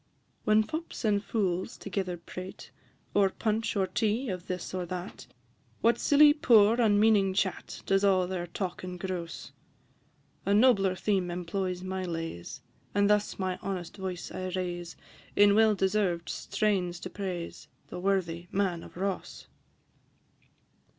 "_I. 0.03 0.03
When 0.45 0.63
fops 0.63 1.05
and 1.05 1.23
fools 1.23 1.77
together 1.77 2.17
prate, 2.17 2.71
O'er 3.15 3.29
punch 3.29 3.75
or 3.75 3.85
tea, 3.85 4.29
of 4.29 4.47
this 4.47 4.73
or 4.73 4.83
that, 4.87 5.27
What 5.81 5.99
silly 5.99 6.33
poor 6.33 6.81
unmeaning 6.81 7.35
chat 7.35 7.83
Does 7.85 8.03
all 8.03 8.25
their 8.25 8.47
talk 8.47 8.83
engross! 8.83 9.51
A 10.43 10.55
nobler 10.55 10.95
theme 10.95 11.29
employs 11.29 11.83
my 11.83 12.03
lays, 12.03 12.63
And 12.95 13.11
thus 13.11 13.37
my 13.37 13.59
honest 13.61 13.95
voice 13.97 14.31
I 14.31 14.47
raise 14.55 14.95
In 15.35 15.53
well 15.53 15.75
deserved 15.75 16.29
strains 16.29 16.99
to 17.01 17.11
praise 17.11 17.67
The 17.89 17.99
worthy 17.99 18.47
Man 18.51 18.81
of 18.81 18.97
Ross. 18.97 19.45